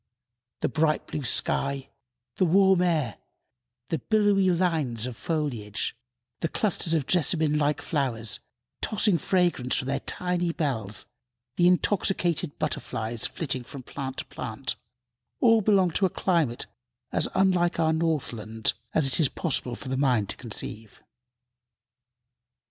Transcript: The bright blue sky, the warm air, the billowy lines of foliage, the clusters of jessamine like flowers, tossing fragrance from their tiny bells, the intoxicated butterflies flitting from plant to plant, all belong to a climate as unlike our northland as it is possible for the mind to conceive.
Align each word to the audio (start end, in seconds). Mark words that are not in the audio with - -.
The 0.61 0.67
bright 0.67 1.05
blue 1.05 1.23
sky, 1.23 1.89
the 2.37 2.45
warm 2.45 2.81
air, 2.81 3.17
the 3.89 3.99
billowy 3.99 4.49
lines 4.49 5.05
of 5.05 5.15
foliage, 5.15 5.95
the 6.39 6.47
clusters 6.47 6.95
of 6.95 7.05
jessamine 7.05 7.59
like 7.59 7.83
flowers, 7.83 8.39
tossing 8.81 9.19
fragrance 9.19 9.75
from 9.75 9.87
their 9.89 9.99
tiny 9.99 10.53
bells, 10.53 11.05
the 11.55 11.67
intoxicated 11.67 12.57
butterflies 12.57 13.27
flitting 13.27 13.61
from 13.63 13.83
plant 13.83 14.17
to 14.17 14.25
plant, 14.25 14.75
all 15.39 15.61
belong 15.61 15.91
to 15.91 16.07
a 16.07 16.09
climate 16.09 16.65
as 17.11 17.27
unlike 17.35 17.79
our 17.79 17.93
northland 17.93 18.73
as 18.95 19.05
it 19.05 19.19
is 19.19 19.29
possible 19.29 19.75
for 19.75 19.89
the 19.89 19.97
mind 19.97 20.29
to 20.29 20.35
conceive. 20.35 21.03